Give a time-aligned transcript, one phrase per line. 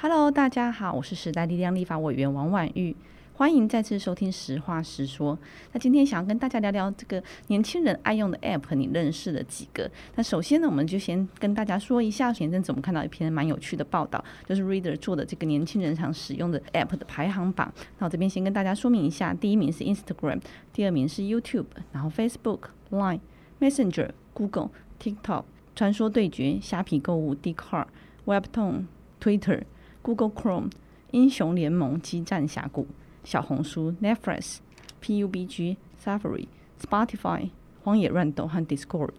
[0.00, 2.94] Hello，大家好，我是时代力量立法委员王婉玉，
[3.34, 5.36] 欢迎再次收听实话实说。
[5.72, 9.90] 那今天想要跟大家聊聊这个年轻人爱用的 App，你认识的几个？
[10.14, 17.74] 那首先呢，我们就先跟大家说一下，前阵子我们看到一篇蛮有趣的报道，就是 Reader 做的这个年轻人常使用的 App 的排行榜。
[17.98, 20.40] 那我这边先跟大家说明一下，第一名是 Instagram，
[20.72, 22.60] 第二名是 YouTube，然后 Facebook、
[22.90, 23.18] Line、
[23.58, 24.70] Messenger、Google、
[25.02, 25.42] TikTok、
[25.74, 27.86] 传说对决、虾皮购物、Dcard、
[28.26, 28.84] Webtoon、
[29.20, 29.64] Twitter。
[30.02, 30.70] Google Chrome、
[31.10, 32.86] 英雄联盟、激战峡谷、
[33.24, 34.58] 小红书、Netflix、
[35.02, 36.46] PUBG、Safari、
[36.80, 37.50] Spotify、
[37.82, 39.10] 荒野乱斗和 Discord，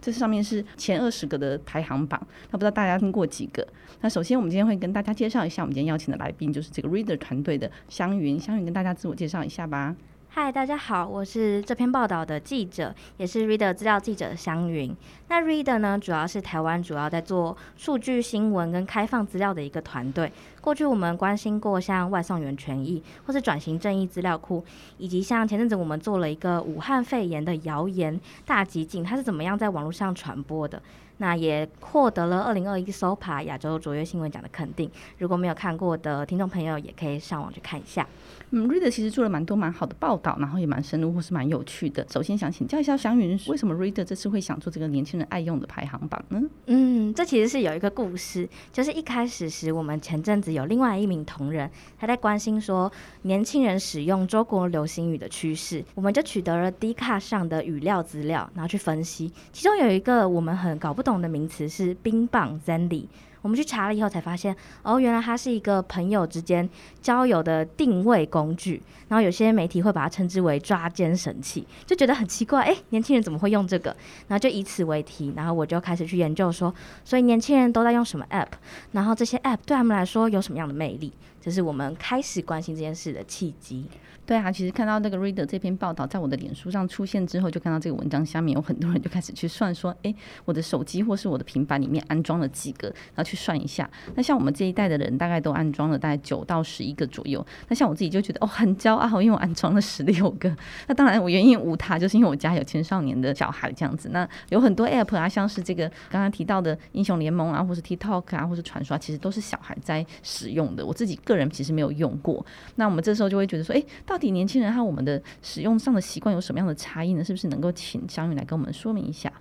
[0.00, 2.20] 这上面是前二十个的排行榜。
[2.50, 3.66] 那不知道大家听过几个？
[4.00, 8.38] 那首先我们今天会跟大家介绍一下，我们今天邀请的来宾就是这个 Reader 团队的香云。
[8.38, 9.94] 香云跟大家自我介绍一下吧。
[10.34, 14.96] 嗨，大家好，我是这篇报道的记者，也是 Reader 资料记者湘云。
[15.28, 20.32] 那 Reader 呢，主要是台湾主要在做数据新闻跟开放资料的一个团队。
[20.62, 24.64] 过去我们关心过像外送员权益，或是转型正义资料库，
[24.96, 30.80] 以及像前阵子我们做了一个武汉肺炎的谣言大集锦，它是怎么样在网络上传播的。
[31.18, 34.90] 那也获得了二零二一 SOPA 亚洲卓越新闻奖的肯定。
[35.18, 38.06] 如果没有看过的听众朋友，也可以上网去看一下。
[38.50, 42.06] 嗯，Reader 其实做了蛮多蛮好的报道，然后也蛮深入或是蛮有趣的。
[42.10, 46.40] 首先想请教一下祥云，为什么 Reader 这次会想做这个年轻人爱用的排行榜呢？
[46.66, 52.90] 嗯，这其实是有一个故事，就是一开始时，我们前阵子有另外一名同仁，他在关心说
[53.22, 61.22] 年轻人使用中国流行语的趋势，我们就取得了 Dcard 上的语料资料，然后去分析，其中有一个我们很搞不不懂。
[61.22, 63.06] 的名词是冰棒 Zenly，
[63.42, 66.68] 我们去查了以后才发现，哦，原来它是一个朋友之间
[67.00, 68.82] 交友的定位工具。
[69.08, 73.94] 然后有些媒体会把它称之为抓奸神器，就觉得很奇怪，哎，年轻人怎么会用这个？
[74.26, 78.48] 然后就以此为题，然后我就开始去研究说，所以年轻人都在用什么 App？
[78.92, 81.12] 然后这些 App 对他们来说有什么样的魅力？
[81.42, 83.84] 这是我们开始关心这件事的契机。
[84.24, 93.90] 对啊，其实看到那个 Reader 这篇报道在我的脸书上出现之后，就看到这个文章下面有很多人就开始去算说，哎，我的手机或是我的平板里面安装了几个，然后去算一下。
[94.14, 97.44] 那像我们这一代的人，大概都安装了大概九到十一个左右。
[97.68, 100.56] 那像我自己就觉得哦，很骄傲，因为我安装了十六个。
[100.86, 104.10] 那当然我原因无他，就是因为我家有青少年的小孩这样子。
[104.10, 110.86] 那有很多 App 啊，像是这个刚刚提到的英雄联盟啊，或是 TikTok 啊，或是传说，其实都是小孩在使用的。
[110.86, 112.44] 我自己个个人其实没有用过。
[112.76, 117.24] 那我们这时候就会觉得说，哎，到底年轻人和我们的使用上的习惯有什么样的差异呢？
[117.24, 119.32] 是不是能够请湘云来跟我们说明一下？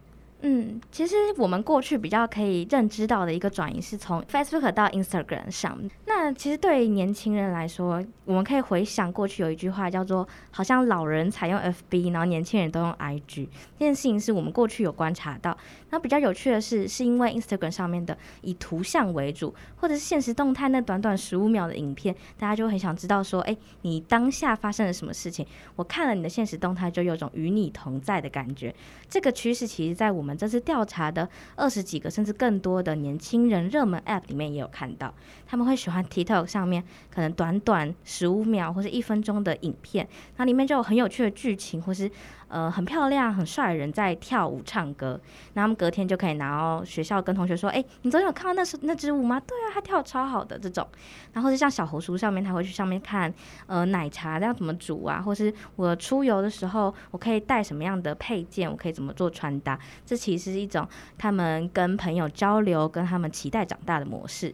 [0.44, 5.80] 嗯，其实我们过去比较可以认知到的一个转移是从 Facebook 到 Instagram 上。
[6.08, 13.48] 那其实对于年轻人来说，我们可以回想过去有一句话叫做“好像老人采用 FB，然后年轻人都用 IG”。
[13.78, 15.56] 这件事情是我们过去有观察到。
[15.92, 25.46] 那比较有趣的是，是因为 Instagram 上面的以图像为主，或者是现实动态那短短十五秒的影片，大家就很想知道说，哎，你当下发生了什么事情？
[25.76, 28.74] 我看了你的现实动态，就有种与你同在的感觉。
[29.10, 35.14] 这个趋势其实在我们这次调查的二十几个甚至更多的年轻人热门 App 里面也有看到，
[35.46, 36.82] 他们会喜欢 TikTok 上面
[37.14, 40.08] 可能短短十五秒或者一分钟的影片，
[40.38, 42.10] 那里面就有很有趣的剧情，或是
[42.52, 45.20] 呃很漂亮很帅的人在跳舞唱歌，
[45.54, 49.40] 那他们隔天就可以拿到学校跟同学说，哎，你昨天有看到那是那支舞吗？
[49.40, 50.88] 对啊，他跳超好的这种，
[51.34, 53.34] 然后是像小红书上面，他会去上面看
[53.68, 60.88] 呃奶茶要怎么煮啊，或是我出游的时候我可以带什么样的配件，我可以怎么做穿搭，这其实是一种
[61.18, 64.54] 他们跟朋友交流，跟他们期待长大的模式。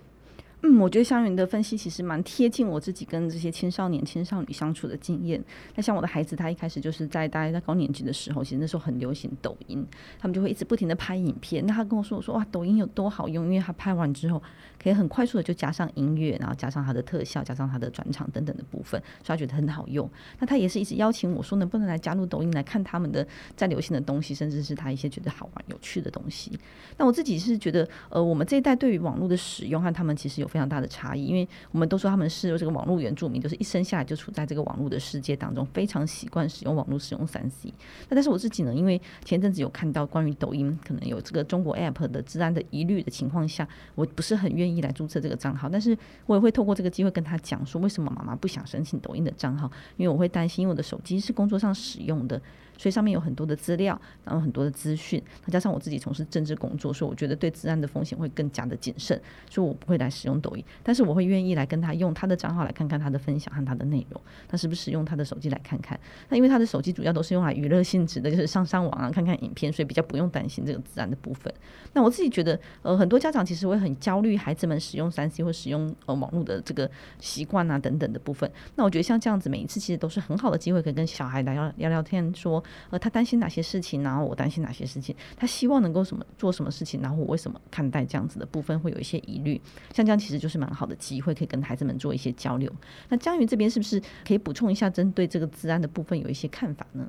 [0.70, 5.42] 嗯，我觉得香云的分析其实蛮贴近我自己跟这些青少年、青少女相处的经验。
[5.76, 9.86] 那像我的孩子，他一开始就是在大概在高年级的时候，其实那时候很流行抖音，
[10.20, 11.66] 他们就会一直不停的拍影片。
[11.66, 14.44] 那他跟我说，我说哇，抖音有多好用，因为他拍完之后
[14.78, 20.10] 可以很快速的就加上音乐，然后加上他的特效，加上他的转场等等的部分，所以他觉得很好用。
[20.40, 23.26] 那他也是一直邀请我说，能不能来加入抖音来看他们的
[23.56, 26.52] 在流行的东西，甚至是他一些觉得好玩、有趣的东西。
[26.98, 30.48] 那我自己是觉得，呃，我们这一代对于网络的使用和他们其实有。
[30.58, 37.72] 非常大的差异，因为我们都说他们是这个网络原住民，就是一生下来就处在这个网络的世界当中，非常习惯使用网络、使用三 C。
[38.10, 45.70] 那但是我自己呢，因为前阵子有看到关于抖音可能有这个中国 App 的治安的疑虑的情况下，我不是很愿意来注册这个账号。
[45.70, 45.96] 但是
[46.26, 49.72] 我也会透过这个机会跟他讲说，为什么妈妈不想申请抖音的账号？
[49.98, 52.42] 因为我会担心，因为我的手机是工作上使用的。
[52.78, 55.22] 所以上面有很多的资料，然后很多的资讯。
[55.46, 59.20] 再加上我自己从事政治工作，所以我觉得对治安的风险会更加的谨慎，
[59.50, 66.00] 所以我不会来使用抖音，但是我会愿意来跟他用他的账号来看看他的分享和他的内容，他是不是用他的手机来看看？
[66.30, 71.52] 那因为他的手机主要都是用来娱乐性质的，就是上上网啊，看看影片，所以比较不用担心这个治安的部分。
[71.94, 76.90] 那我自己觉得，呃，很多家长其实会很焦虑孩子们使用三 C 或使用呃网络的这个
[77.20, 78.50] 习惯啊等等的部分。
[78.76, 89.60] 那我觉得像这样子，每一次其实都是很好的机会，可以跟小孩来聊聊聊天，说呃他担心哪些事情，然后我担心哪些事情，他希望能够什么做什么事情，然后我为什么看待这样子的部分会有一些疑虑。
[89.94, 92.72] 像这样其实就是蛮好的机会，可以跟孩子们做一些交流。
[93.10, 97.08] 那江云这边是不是可以补充一下，针对这个治安的部分有一些看法呢？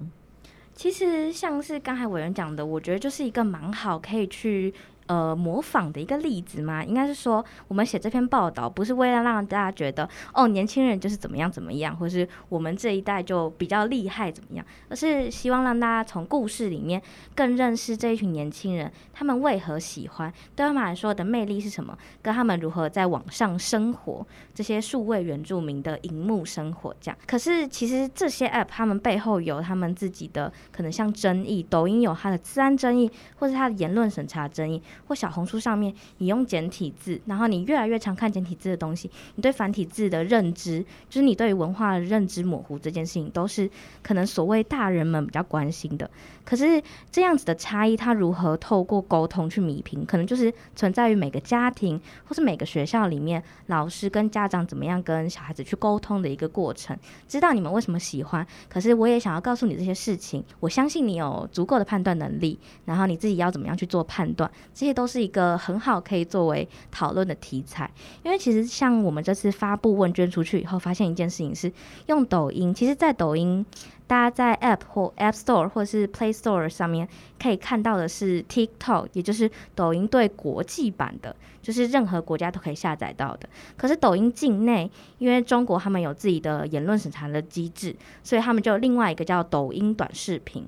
[0.74, 4.72] 其实像是刚才委员讲的，我觉得就是一个蛮好可以去。
[5.08, 17.02] 呃，模仿的一个例子嘛，应该是说，我们写这篇报道不是为了让大家觉得哦，年轻人就是怎么样怎么样，或是我们这一代就比较厉害怎么样，而是希望让大家从故事里面
[17.34, 27.18] 更认识这一群年轻人，他们为何喜欢，对他们来说的魅力是什么，跟他们如何在网上生活，这些数位原住民的荧幕生活这样。
[27.26, 34.82] 可是其实这些 App 他们背后有他们自己的可能像争议，抖音有它的治安争议，或是它的言论审查争议。
[35.06, 43.70] 或小红书上面，你用简体字，然后你越来越常看简体字的东西，你对繁体字的认知，就是你对于文化的认知模糊这件事情，都是
[44.02, 46.10] 可能所谓大人们比较关心的。
[46.44, 50.04] 可是这样子的差异，它如何透过沟通去弥平？
[50.04, 56.96] 可能就是存在于每个家庭或是每个学校里面，老师跟家长怎么样跟小孩子去沟通的一个过程。
[57.28, 60.42] 知道你们为什么喜欢，可是我也想要告诉你这些事情。
[60.60, 64.87] 我相信你有足够的判断能力，然后你自己要怎么样去做判断，这。
[64.88, 67.90] 这都是一个很好可以作为讨论的题材，
[68.22, 71.70] 因为其实像我们这次发布问卷出去以后，发现一件事情是，
[72.06, 73.66] 用抖音，其实，在抖音，
[74.06, 77.06] 大家在 App 或 App Store 或是 Play Store 上面
[77.38, 83.46] 可以看到的是 TikTok，也就是抖音对国际版的，就是任何国家都可以下载到的。
[83.76, 87.94] 可是抖音境内，因为中国他们有自己的言论审查的机制，
[88.24, 90.66] 所以他们就另外一个叫抖音短视频。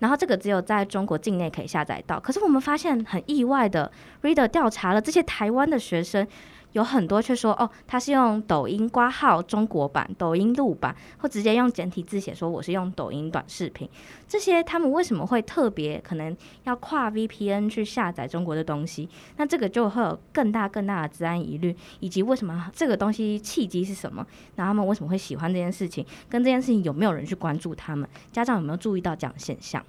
[0.00, 3.90] 然后这个只有在中国境内可以下载到，可是我们发现很意外的
[4.22, 6.26] ，Reader 调查了这些台湾的学生，
[6.72, 13.88] 有很多却说，哦，他是用抖音挂号中国版、抖音录版，或直接用简体字写说我是用抖音短视频。
[14.28, 19.08] 这些他们为什么会特别可能要跨 VPN 去下载中国的东西？
[19.36, 24.24] 那这个就会有更大更大的治安疑虑，以及为什么这个东西契机是什么？
[24.56, 26.06] 那他们为什么会喜欢这件事情？
[26.28, 28.08] 跟这件事情有没有人去关注他们？
[28.30, 29.84] 家长有没有注意到这样的现象？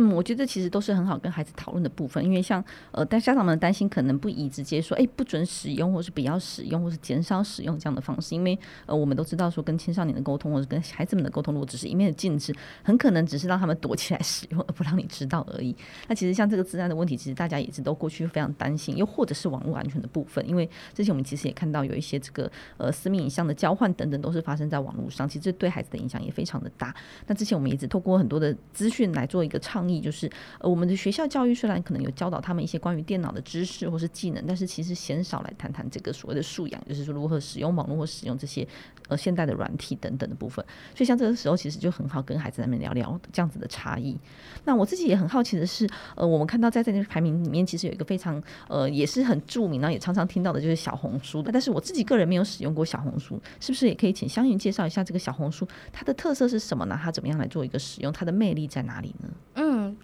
[0.00, 8.56] 嗯，我觉得其实都是很好跟孩子讨论的部分，因为像呃，但家长们担心可能不宜直接说，哎，不准使用，或是不要使用，或是减少使用这样的方式，因为
[8.86, 12.54] 呃，我们都知道说跟青少年的沟通，或者跟孩子们的沟通，如果只是一面的禁止，
[12.84, 15.74] 很可能只是让他们躲起来 使用，而不让你知道而已。
[16.06, 26.94] 那其实像这个资安的问题，其实大家也是都过去非常担心，又或者是网络安全的部分，因为之前我们其实也看到有一些这个呃私密影像的交换等等，都是发生在网络上，其实对孩子的影响也非常的大。
[27.26, 30.30] 那之前我们也一直透过很多的资讯来做一个倡议，就是
[30.60, 38.66] 呃我们的学校教育虽然可能有教导他们一些关于电脑的知识或是技能，但是其实鲜少来谈谈这个所谓的素养，就是说如何使用网络或使用这些
[39.08, 40.64] 呃现代的软体等等的部分。
[40.94, 44.16] 所以像这个时候，其实就很好跟孩子们聊聊这样子的差异。
[44.64, 51.50] 那我自己也很好奇的是，呃，我们看到在这个排名里面，其实有一个非常呃也是很著名，然后也常常听到的就是小红书的。
[51.52, 56.98] 但是我自己个人没有使用过小红书，是不是也可以请香云介绍一下这个小红书它的特色是什么呢？
[57.02, 58.12] 它怎么样来做一个使用？
[58.12, 59.28] 它的魅力在哪里呢？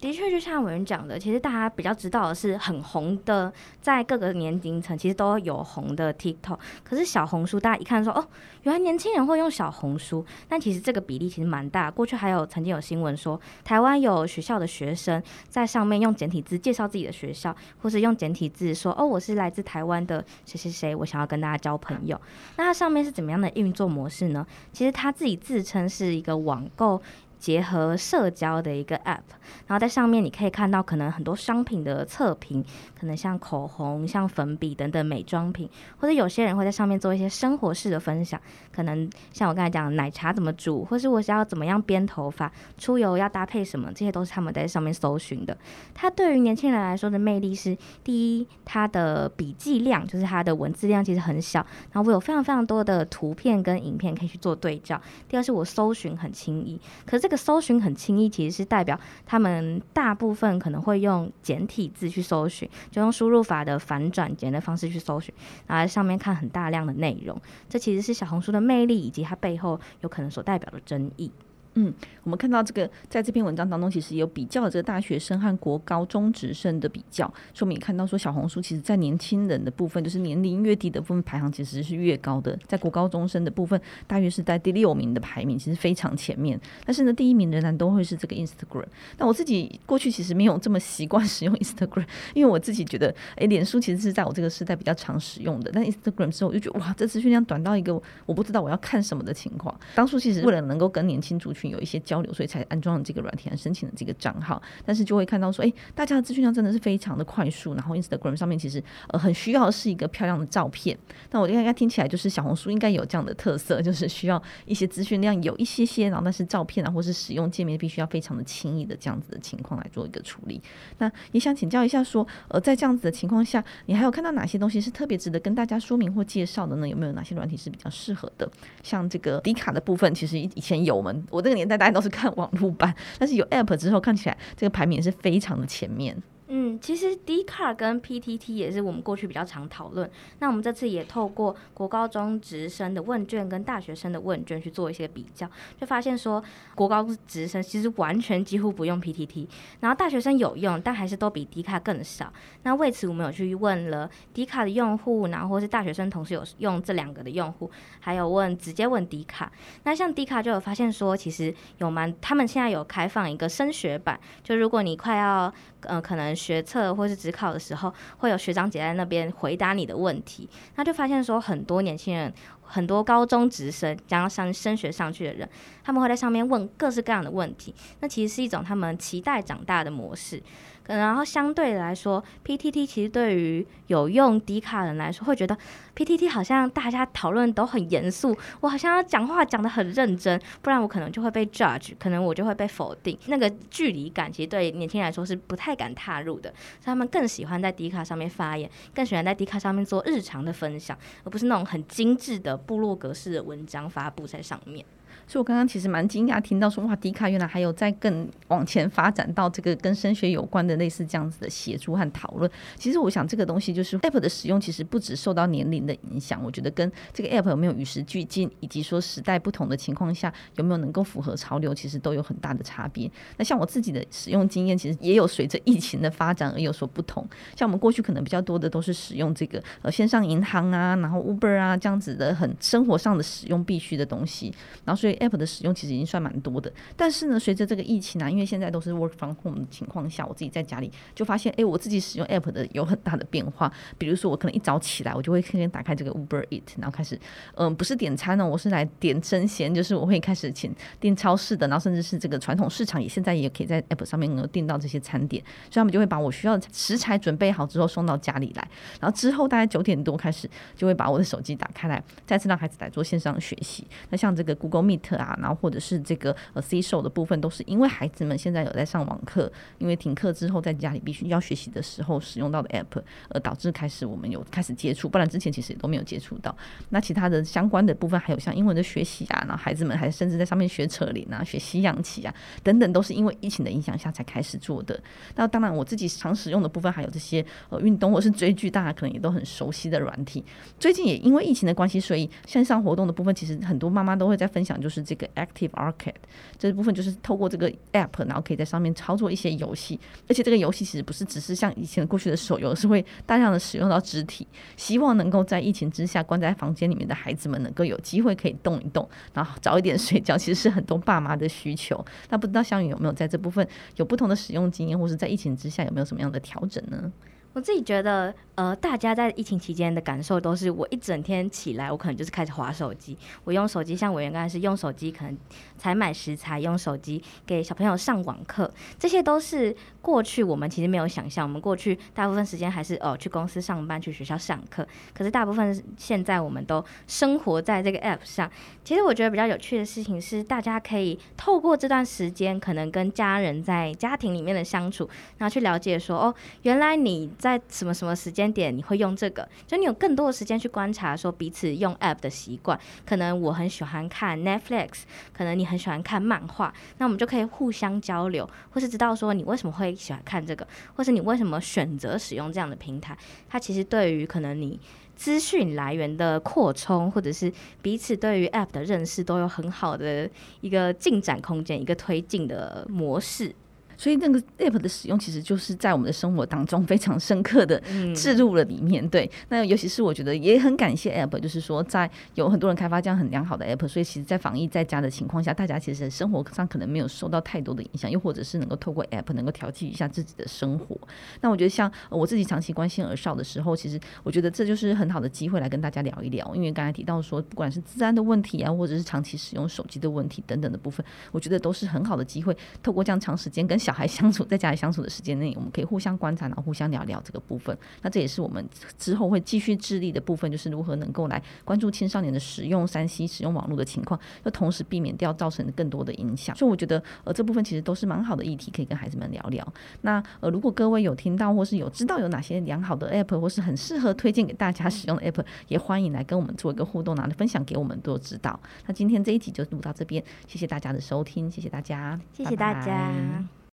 [0.04, 0.54] 的确就像。
[0.54, 6.56] 像有人讲的，其实大家比较知道的是很红的，在各个年龄层其实都有红的 TikTok。
[6.84, 8.24] 可是小红书，大家一看说，哦，
[8.62, 10.24] 原来年轻人会用小红书。
[10.48, 11.90] 但其实这个比例其实蛮大。
[11.90, 22.16] 过去还有曾经有新闻说，台湾有学校的学生在上面用简体字介绍自己的学校，或是用简体字说，哦，我是来自台湾的谁谁谁，我想要跟大家交朋友。
[22.58, 24.46] 那它上面是怎么样的运作模式呢？
[24.72, 27.02] 其实他自己自称是一个网购。
[27.44, 29.20] 结合社交的一个 App，
[29.66, 32.64] 然后在上面你可以看到可能很多商品的测评，
[32.98, 38.40] 可能像口红、像粉笔等等美妆品，或者有些人会在上面做一些生活式的分享，
[38.72, 45.54] 可能像我刚才讲奶茶怎么煮，或是我想要怎么样编头发，出游要搭配什么，这些都是他们在上面搜寻的。
[45.92, 51.60] 它对于年轻人来说的魅力是：第一，它的笔记量就是它的文字量其实很小，
[51.92, 54.96] 然后我有非常非常多的图片跟影片可以去做对照；
[55.28, 57.33] 第二是我搜寻很轻易，可是这个。
[57.36, 65.34] 搜寻很轻易，其实是代表他们大部分可能会用简体字去搜寻，就用输入法的反转简的方式去搜寻，
[65.66, 67.40] 然后在上面看很大量的内容。
[67.68, 71.30] 这其实是小红书的魅力，以及它背后有可能所代表的争议。
[71.74, 86.60] 嗯，我们看到这个，在这篇文章当中，其实有比较这个大学生和国高中职生的比较，说明看到说小红书其实在年轻人的部分，就是年龄越低的部分排行其实是越高的，在国高中生的部分，大约是在第六名的排名，其实非常前面。
[86.84, 88.86] 但是呢，第一名仍然都会是这个 Instagram。
[89.18, 99.74] 那我自己过去其实没有这么习惯使用 Instagram， 因为我自己觉得，诶，脸书其实是在我这个时代比较常使用的，但 Instagram 之后我就觉得，哇，这资讯量短到一个我不知道我要看什么的情况。
[99.96, 104.60] 当初其实为了能够跟年轻族群有一些交流，所以才安装了这个软体，来申请了这个账号。
[104.84, 107.74] 但是就会看到说，哎，大家的资讯量真的是非常的快速。
[107.74, 110.96] 然后 Instagram 上面其实呃很需要是一个漂亮的照片。
[111.30, 120.60] 那我应该听起来就是小红书应该有这样的特色，就是需要一些资讯量有一些些，然后但是照片啊或是使用界面必须要非常的轻易的这样子的情况来做一个处理。
[120.98, 126.88] 那也想请教一下说，呃，在这样子的情况下，你还有看到哪些东西是特别值得跟大家说明或介绍的呢？
[126.88, 128.48] 有没有哪些软体是比较适合的？
[128.82, 136.16] 像这个迪卡的部分，其实以前有我们我这个年代大家都是看网络版，但是有 App 之后，看起来这个排名是非常的前面。
[136.48, 140.08] 嗯，其实 Dcard 跟 PTT 也是我们过去比较常讨论。
[140.40, 145.48] 那我们这次也透过国高中职生的问卷跟大学生的问卷去做一些比较，
[145.80, 149.48] 就发现说国高职生其实完全几乎不用 PTT，
[149.80, 152.30] 然后大学生有用，但还是都比 Dcard 更少。
[152.62, 157.70] 那为此我们有去问了 Dcard 的用户，然后或是大学生同时有用这两个的用户，
[158.00, 159.50] 还有问直接问 D 卡。
[159.84, 165.52] 那像 D 卡就有发现说，其实有蛮他们现在有开放一个升学版，就如果你快要
[165.88, 166.34] 呃可能。
[166.34, 175.48] 学测或是职考的时候，会有学长姐在那边回答你的问题，那就发现说很多年轻人，很多高中直升将要上升学上去的人，
[175.82, 180.42] 他们会在上面问各式各样的问题，那其实是一种他们期待长大的模式。
[180.86, 185.56] 然后相对来说，PTT 其实对于有用迪卡人来说，会觉得
[185.96, 193.18] PTT 好像大家讨论都很严肃，我好像要讲话讲得很认真，不然我可能就会被 judge，可能我就会被否定。
[193.26, 204.84] 那个距离感其实对年轻人来说是不太敢踏入的，所以他们更喜欢在迪卡上面发言，更喜欢在迪卡上面做日常的分享，而不是那种很精致的部落格式的文章发布在上面。
[205.26, 212.50] 所以，我刚刚其实蛮惊讶，听到说哇，迪卡原来还有在更往前发展到这个跟升学有关的类似这样子的协助和讨论。
[212.76, 223.10] 其实，我想这个东西就是 App 的使用，其实不只受到年龄的影响，我觉得跟这个 App 有没有与时俱进，以及说时代不同的情况下有没有能够符合潮流，其实都有很大的差别。
[223.38, 227.26] 那像我自己的使用经验，其实也有随着疫情的发展而有所不同。
[227.56, 234.52] 像我们过去可能比较多的都是使用这个呃线上银行啊，然后 Uber 啊这样子的很生活上的使用必须的东西，
[234.84, 235.13] 然后所以。
[235.16, 243.72] App 的使用其实已经算蛮多的，但是呢，随着这个疫情啊，因为现在都是 work from home 的情况下，我自己在家里就发现，哎，我自己使用 App 的有很大的变化。
[243.98, 247.18] 比如说，我可能一早起来，我就会先打开这个 Uber Eat，然后开始，
[247.54, 258.68] 嗯，不是点餐呢，我是来点生鲜，就是我会开始请订超市的，然后甚至是这个传统市场也现在也可以在 App 上面能够订到这些餐点，所以他们就会把我需要的食材准备好之后送到家里来，
[259.00, 263.86] 然后之后大概九点多开始就会把我的手机打开来，再次让孩子来做线上学习。
[264.10, 265.36] 那像这个 Google Meet 啊。
[265.40, 276.56] 然后或者是这个呃 Seeso 的部分，都是因为孩子们现在有在上网课，因为停课之后在家里必须要学习的时候使用到的 App，而导致开始我们有开始接触，不然之前其实也都没有接触到。
[276.88, 284.98] 那其他的相关的部分，还有像英文的学习啊，然后孩子们还甚至在上面学扯铃啊、学西洋棋啊等等，都是因为疫情的影响下才开始做的。
[285.34, 290.44] 那当然我自己常使用的部分，还有这些呃运动或是追剧，大家可能也都很熟悉的软体。
[290.78, 295.28] 最近也因为疫情的关系，所以线上活动的部分，其实很多妈妈都会在分享，就是这个。
[295.34, 296.14] Active Arcade
[296.58, 299.98] 这部分就是透过这个 App，然后可以在上面操作一些游戏，
[300.28, 304.46] 而且这个游戏其实不是只是像以前过去的手游，是会大量的使用到肢体，
[304.76, 312.04] 希望能够在疫情之下关在房间里面的孩子们能够有机会可以动一动，然后早一点 睡觉，其实是很多爸妈的需求。
[312.30, 317.10] 那不知道香云有没有在这部分有不同的使用经验，或是在疫情之下有没有什么样的调整呢？
[317.54, 323.16] 我自己觉得，呃，大家在疫情期间的感受都是，我一整天起来，我可能就是开始滑手机。
[323.44, 325.38] 我用手机，像委员刚才是用手机，可能
[325.78, 328.68] 采买食材，用手机给小朋友上网课，
[328.98, 331.46] 这些都是过去我们其实没有想象。
[331.46, 334.84] 我们过去大部分时间还是哦去公司上班，去学校上课。
[335.16, 338.50] 可是大部分现在我们都生活在这个 app 上。
[338.82, 345.08] 其实我觉得比较有趣的事情是，大家可以透过这段时间，可能跟家人在家庭里面的相处，
[345.38, 347.30] 然后去了解说，哦，原来你。
[347.44, 352.80] 在什么什么时间点你会用这个，就你有更多的时间去观察说彼此用 App 的习惯。
[353.04, 355.02] 可能我很喜欢看 Netflix，
[355.34, 363.14] 可能你很喜欢看漫画，那我们就可以互相交流，或是知道说你为什么会喜欢看这个，或是你为什么选择使用这样的平台。
[363.46, 364.80] 它其实对于可能你
[365.14, 370.30] 资讯来源的扩充，或者是彼此对于 App 的认识，都有很好的
[370.62, 373.54] 一个进展空间，一个推进的模式。
[373.96, 377.80] 所以那个 app 的使用，其实就是在我们的生活当中非常深刻的
[378.14, 379.06] 置入了里面。
[379.08, 390.96] 对，那尤其是我觉得也很感谢 app，就是说在有很多人开发这样很良好的 app，所以其实，在防疫在家的情况下，大家其实生活上可能没有受到太多的影响，又或者是能够透过 app 能够调剂一下自己的生活。
[391.40, 407.76] 那我觉得像我自己长期关心儿少的时候，其实我觉得这就是很好的机会来跟大家聊一聊，因为刚才提到说，不管是治安的问题啊，或者是长期使用手机的问题等等的部分，我觉得都是很好的机会，透过这样长时间跟小孩相处，在家里相处的时间内，我们可以互相观察，然后互相聊聊这个部分。
[408.00, 408.66] 那这也是我们
[408.98, 416.56] 之后会继续致力的部分，就是如何能够来关注青少年的使用三 C、使用网络的情况，又同时避免掉造成更多的影响。
[416.56, 419.66] 所以我觉得，呃，这部分其实都是蛮好的议题，可以跟孩子们聊聊。
[420.00, 428.58] 那呃，如果各位有听到或是有知道有哪些良好的 App，或是很适合推荐给大家使用的 App， 也欢迎来跟我们做一个互动，拿来分享给我们做指导。
[428.86, 432.86] 那今天这一集就录到这边，谢谢大家的收听，谢谢大家，谢谢大家。
[432.86, 433.54] 拜拜。